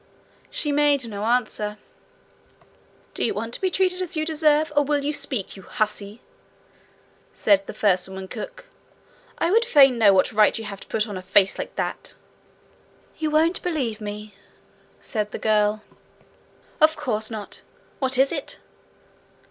[0.49, 1.77] She made no answer.
[3.13, 6.21] 'Do you want to be treated as you deserve, or will you speak, you hussy?'
[7.33, 8.65] said the first woman cook.
[9.37, 12.15] 'I would fain know what right you have to put on a face like that!'
[13.19, 14.33] 'You won't believe me,'
[15.01, 15.83] said the girl.
[16.81, 17.61] 'Of course not.
[17.99, 18.57] What is it?'